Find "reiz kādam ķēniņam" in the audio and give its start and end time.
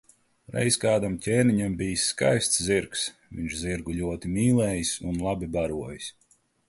0.53-1.75